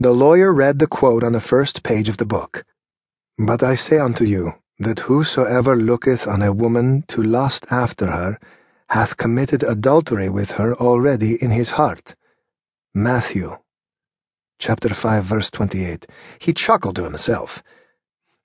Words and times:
The 0.00 0.12
lawyer 0.12 0.52
read 0.52 0.78
the 0.78 0.86
quote 0.86 1.24
on 1.24 1.32
the 1.32 1.40
first 1.40 1.82
page 1.82 2.08
of 2.08 2.18
the 2.18 2.24
book. 2.26 2.64
But 3.36 3.64
I 3.64 3.74
say 3.74 3.98
unto 3.98 4.24
you, 4.24 4.54
that 4.78 5.00
whosoever 5.00 5.74
looketh 5.74 6.28
on 6.28 6.40
a 6.40 6.52
woman 6.52 7.02
to 7.08 7.20
lust 7.20 7.66
after 7.68 8.06
her 8.06 8.38
hath 8.90 9.16
committed 9.16 9.64
adultery 9.64 10.28
with 10.28 10.52
her 10.52 10.74
already 10.74 11.34
in 11.42 11.50
his 11.50 11.70
heart. 11.70 12.14
Matthew 12.94 13.58
chapter 14.60 14.88
5 14.88 15.24
verse 15.24 15.50
28. 15.50 16.06
He 16.38 16.52
chuckled 16.52 16.96
to 16.96 17.04
himself. 17.04 17.62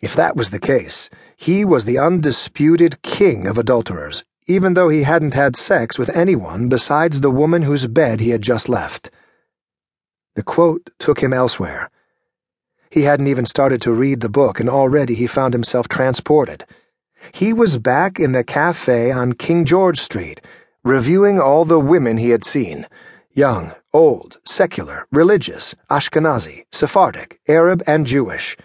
If 0.00 0.14
that 0.16 0.36
was 0.36 0.50
the 0.50 0.58
case, 0.58 1.10
he 1.36 1.64
was 1.64 1.84
the 1.84 1.98
undisputed 1.98 3.02
king 3.02 3.46
of 3.46 3.56
adulterers, 3.56 4.24
even 4.46 4.74
though 4.74 4.88
he 4.88 5.04
hadn't 5.04 5.34
had 5.34 5.56
sex 5.56 5.98
with 5.98 6.10
anyone 6.10 6.68
besides 6.68 7.20
the 7.20 7.30
woman 7.30 7.62
whose 7.62 7.86
bed 7.86 8.20
he 8.20 8.30
had 8.30 8.42
just 8.42 8.68
left. 8.68 9.10
The 10.36 10.42
quote 10.42 10.90
took 10.98 11.20
him 11.20 11.32
elsewhere. 11.32 11.90
He 12.90 13.02
hadn't 13.02 13.26
even 13.26 13.46
started 13.46 13.80
to 13.82 13.92
read 13.92 14.20
the 14.20 14.28
book, 14.28 14.60
and 14.60 14.68
already 14.68 15.14
he 15.14 15.26
found 15.26 15.54
himself 15.54 15.88
transported. 15.88 16.66
He 17.32 17.54
was 17.54 17.78
back 17.78 18.20
in 18.20 18.32
the 18.32 18.44
cafe 18.44 19.10
on 19.10 19.32
King 19.32 19.64
George 19.64 19.98
Street, 19.98 20.42
reviewing 20.84 21.40
all 21.40 21.64
the 21.64 21.80
women 21.80 22.18
he 22.18 22.30
had 22.30 22.44
seen 22.44 22.86
young, 23.32 23.74
old, 23.94 24.38
secular, 24.44 25.06
religious, 25.10 25.74
Ashkenazi, 25.90 26.64
Sephardic, 26.70 27.40
Arab, 27.48 27.82
and 27.86 28.06
Jewish. 28.06 28.56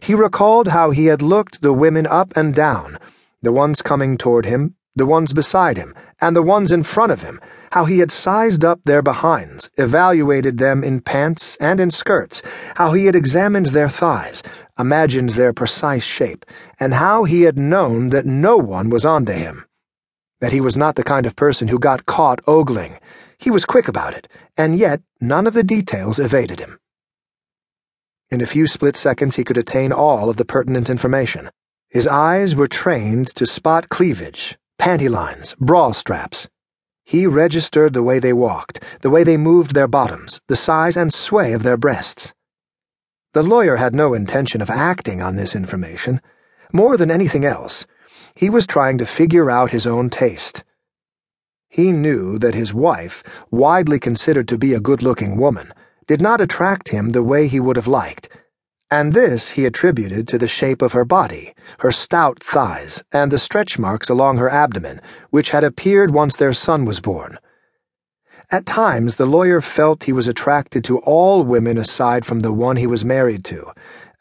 He 0.00 0.14
recalled 0.14 0.68
how 0.68 0.90
he 0.90 1.06
had 1.06 1.20
looked 1.20 1.62
the 1.62 1.72
women 1.72 2.06
up 2.06 2.36
and 2.36 2.54
down, 2.54 2.98
the 3.42 3.52
ones 3.52 3.82
coming 3.82 4.16
toward 4.16 4.46
him, 4.46 4.76
the 4.96 5.06
ones 5.06 5.32
beside 5.32 5.76
him, 5.76 5.94
and 6.20 6.34
the 6.34 6.42
ones 6.42 6.72
in 6.72 6.82
front 6.82 7.12
of 7.12 7.22
him, 7.22 7.40
how 7.72 7.84
he 7.84 7.98
had 7.98 8.10
sized 8.10 8.64
up 8.64 8.80
their 8.84 9.02
behinds, 9.02 9.70
evaluated 9.76 10.58
them 10.58 10.82
in 10.82 11.00
pants 11.00 11.56
and 11.60 11.80
in 11.80 11.90
skirts, 11.90 12.42
how 12.76 12.92
he 12.92 13.06
had 13.06 13.14
examined 13.14 13.66
their 13.66 13.88
thighs, 13.88 14.42
imagined 14.78 15.30
their 15.30 15.52
precise 15.52 16.04
shape, 16.04 16.46
and 16.80 16.94
how 16.94 17.24
he 17.24 17.42
had 17.42 17.58
known 17.58 18.08
that 18.10 18.26
no 18.26 18.56
one 18.56 18.90
was 18.90 19.04
onto 19.04 19.32
him. 19.32 19.64
That 20.40 20.52
he 20.52 20.60
was 20.60 20.76
not 20.76 20.94
the 20.94 21.04
kind 21.04 21.26
of 21.26 21.36
person 21.36 21.68
who 21.68 21.78
got 21.78 22.06
caught 22.06 22.40
ogling. 22.46 22.98
He 23.38 23.50
was 23.50 23.64
quick 23.64 23.88
about 23.88 24.14
it, 24.14 24.28
and 24.56 24.78
yet 24.78 25.00
none 25.20 25.46
of 25.46 25.54
the 25.54 25.64
details 25.64 26.18
evaded 26.18 26.60
him. 26.60 26.78
In 28.30 28.40
a 28.40 28.46
few 28.46 28.66
split 28.66 28.94
seconds, 28.94 29.36
he 29.36 29.44
could 29.44 29.56
attain 29.56 29.90
all 29.90 30.28
of 30.28 30.36
the 30.36 30.44
pertinent 30.44 30.90
information. 30.90 31.50
His 31.88 32.06
eyes 32.06 32.54
were 32.54 32.66
trained 32.66 33.28
to 33.34 33.46
spot 33.46 33.88
cleavage, 33.88 34.58
panty 34.78 35.10
lines, 35.10 35.54
bra 35.58 35.90
straps. 35.90 36.48
He 37.04 37.26
registered 37.26 37.92
the 37.92 38.02
way 38.02 38.18
they 38.18 38.32
walked, 38.32 38.82
the 39.00 39.10
way 39.10 39.24
they 39.24 39.36
moved 39.36 39.74
their 39.74 39.88
bottoms, 39.88 40.40
the 40.46 40.56
size 40.56 40.96
and 40.96 41.12
sway 41.12 41.52
of 41.52 41.62
their 41.62 41.76
breasts. 41.76 42.32
The 43.34 43.42
lawyer 43.42 43.76
had 43.76 43.94
no 43.94 44.14
intention 44.14 44.62
of 44.62 44.70
acting 44.70 45.20
on 45.20 45.36
this 45.36 45.54
information. 45.54 46.20
More 46.72 46.96
than 46.96 47.10
anything 47.10 47.44
else, 47.44 47.86
he 48.34 48.48
was 48.48 48.66
trying 48.66 48.98
to 48.98 49.06
figure 49.06 49.50
out 49.50 49.70
his 49.70 49.86
own 49.86 50.10
taste. 50.10 50.64
He 51.68 51.92
knew 51.92 52.38
that 52.38 52.54
his 52.54 52.72
wife, 52.72 53.22
widely 53.50 53.98
considered 53.98 54.48
to 54.48 54.58
be 54.58 54.74
a 54.74 54.80
good 54.80 55.02
looking 55.02 55.36
woman, 55.36 55.72
did 56.06 56.22
not 56.22 56.40
attract 56.40 56.88
him 56.88 57.10
the 57.10 57.22
way 57.22 57.48
he 57.48 57.60
would 57.60 57.76
have 57.76 57.88
liked 57.88 58.28
and 58.90 59.12
this 59.12 59.50
he 59.50 59.66
attributed 59.66 60.26
to 60.28 60.38
the 60.38 60.48
shape 60.48 60.80
of 60.80 60.92
her 60.92 61.04
body, 61.04 61.54
her 61.80 61.90
stout 61.90 62.42
thighs, 62.42 63.04
and 63.12 63.30
the 63.30 63.38
stretch 63.38 63.78
marks 63.78 64.08
along 64.08 64.38
her 64.38 64.48
abdomen, 64.48 65.00
which 65.30 65.50
had 65.50 65.64
appeared 65.64 66.10
once 66.10 66.36
their 66.36 66.52
son 66.52 66.84
was 66.84 67.00
born. 67.00 67.38
At 68.50 68.64
times, 68.64 69.16
the 69.16 69.26
lawyer 69.26 69.60
felt 69.60 70.04
he 70.04 70.12
was 70.12 70.26
attracted 70.26 70.82
to 70.84 70.98
all 71.00 71.44
women 71.44 71.76
aside 71.76 72.24
from 72.24 72.40
the 72.40 72.52
one 72.52 72.76
he 72.76 72.86
was 72.86 73.04
married 73.04 73.44
to, 73.46 73.72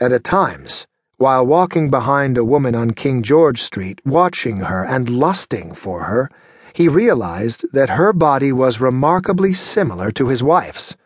and 0.00 0.12
at 0.12 0.24
times, 0.24 0.86
while 1.16 1.46
walking 1.46 1.88
behind 1.88 2.36
a 2.36 2.44
woman 2.44 2.74
on 2.74 2.90
King 2.90 3.22
George 3.22 3.62
Street, 3.62 4.00
watching 4.04 4.58
her 4.58 4.84
and 4.84 5.08
lusting 5.08 5.72
for 5.72 6.02
her, 6.02 6.28
he 6.74 6.88
realized 6.88 7.64
that 7.72 7.90
her 7.90 8.12
body 8.12 8.52
was 8.52 8.80
remarkably 8.80 9.54
similar 9.54 10.10
to 10.10 10.26
his 10.26 10.42
wife's. 10.42 10.96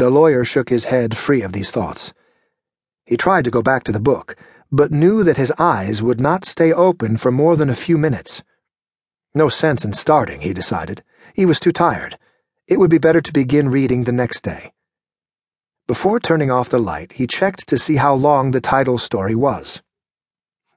The 0.00 0.08
lawyer 0.08 0.44
shook 0.44 0.70
his 0.70 0.86
head 0.86 1.14
free 1.14 1.42
of 1.42 1.52
these 1.52 1.70
thoughts. 1.70 2.14
He 3.04 3.18
tried 3.18 3.44
to 3.44 3.50
go 3.50 3.60
back 3.60 3.84
to 3.84 3.92
the 3.92 4.00
book, 4.00 4.34
but 4.72 4.90
knew 4.90 5.22
that 5.22 5.36
his 5.36 5.52
eyes 5.58 6.02
would 6.02 6.18
not 6.18 6.46
stay 6.46 6.72
open 6.72 7.18
for 7.18 7.30
more 7.30 7.54
than 7.54 7.68
a 7.68 7.74
few 7.74 7.98
minutes. 7.98 8.42
No 9.34 9.50
sense 9.50 9.84
in 9.84 9.92
starting, 9.92 10.40
he 10.40 10.54
decided. 10.54 11.02
He 11.34 11.44
was 11.44 11.60
too 11.60 11.70
tired. 11.70 12.16
It 12.66 12.78
would 12.78 12.88
be 12.88 12.96
better 12.96 13.20
to 13.20 13.30
begin 13.30 13.68
reading 13.68 14.04
the 14.04 14.10
next 14.10 14.42
day. 14.42 14.72
Before 15.86 16.18
turning 16.18 16.50
off 16.50 16.70
the 16.70 16.78
light, 16.78 17.12
he 17.12 17.26
checked 17.26 17.68
to 17.68 17.76
see 17.76 17.96
how 17.96 18.14
long 18.14 18.52
the 18.52 18.60
title 18.62 18.96
story 18.96 19.34
was. 19.34 19.82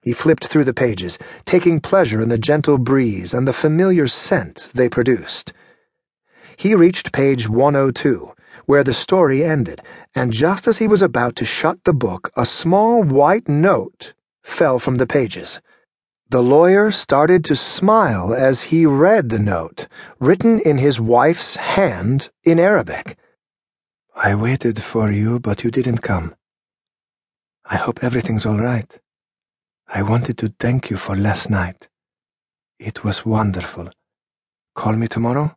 He 0.01 0.11
flipped 0.11 0.47
through 0.47 0.65
the 0.65 0.73
pages, 0.73 1.17
taking 1.45 1.79
pleasure 1.79 2.21
in 2.21 2.27
the 2.27 2.37
gentle 2.37 2.77
breeze 2.77 3.33
and 3.33 3.47
the 3.47 3.53
familiar 3.53 4.07
scent 4.07 4.69
they 4.73 4.89
produced. 4.89 5.53
He 6.57 6.75
reached 6.75 7.13
page 7.13 7.47
102 7.47 8.32
where 8.65 8.83
the 8.83 8.93
story 8.93 9.43
ended, 9.43 9.81
and 10.15 10.31
just 10.31 10.67
as 10.67 10.77
he 10.77 10.87
was 10.87 11.01
about 11.01 11.35
to 11.37 11.45
shut 11.45 11.83
the 11.83 11.93
book, 11.93 12.31
a 12.35 12.45
small 12.45 13.03
white 13.03 13.47
note 13.47 14.13
fell 14.43 14.79
from 14.79 14.95
the 14.95 15.07
pages. 15.07 15.61
The 16.29 16.41
lawyer 16.41 16.89
started 16.91 17.45
to 17.45 17.55
smile 17.55 18.33
as 18.33 18.63
he 18.63 18.85
read 18.85 19.29
the 19.29 19.39
note, 19.39 19.87
written 20.19 20.59
in 20.59 20.77
his 20.77 20.99
wife's 20.99 21.55
hand 21.55 22.31
in 22.43 22.59
Arabic. 22.59 23.17
I 24.15 24.35
waited 24.35 24.81
for 24.81 25.11
you, 25.11 25.39
but 25.39 25.63
you 25.63 25.71
didn't 25.71 26.01
come. 26.01 26.35
I 27.65 27.77
hope 27.77 28.03
everything's 28.03 28.45
all 28.45 28.59
right. 28.59 28.99
I 29.87 30.01
wanted 30.01 30.37
to 30.39 30.53
thank 30.59 30.89
you 30.89 30.97
for 30.97 31.15
last 31.15 31.49
night. 31.49 31.87
It 32.79 33.03
was 33.03 33.25
wonderful. 33.25 33.89
Call 34.75 34.93
me 34.93 35.07
tomorrow? 35.07 35.55